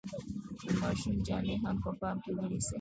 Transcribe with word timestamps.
د 0.63 0.67
ماشوم 0.81 1.15
جامې 1.27 1.55
هم 1.63 1.75
په 1.83 1.89
پام 1.99 2.17
کې 2.23 2.31
ونیسئ. 2.37 2.69